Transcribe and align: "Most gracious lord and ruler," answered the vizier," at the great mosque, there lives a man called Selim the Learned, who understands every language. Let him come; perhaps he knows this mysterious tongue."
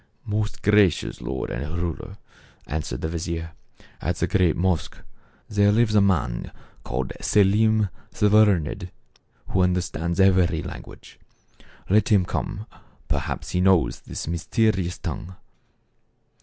"Most 0.25 0.63
gracious 0.63 1.21
lord 1.21 1.51
and 1.51 1.77
ruler," 1.77 2.17
answered 2.65 3.01
the 3.01 3.07
vizier," 3.07 3.51
at 4.01 4.15
the 4.15 4.25
great 4.25 4.57
mosque, 4.57 4.97
there 5.47 5.71
lives 5.71 5.93
a 5.93 6.01
man 6.01 6.51
called 6.83 7.13
Selim 7.21 7.87
the 8.09 8.27
Learned, 8.27 8.89
who 9.49 9.61
understands 9.61 10.19
every 10.19 10.63
language. 10.63 11.19
Let 11.87 12.09
him 12.09 12.25
come; 12.25 12.65
perhaps 13.09 13.51
he 13.51 13.61
knows 13.61 13.99
this 13.99 14.27
mysterious 14.27 14.97
tongue." 14.97 15.35